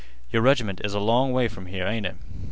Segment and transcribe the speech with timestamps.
[0.31, 2.15] Your reg'ment is a long way from here, ain't it?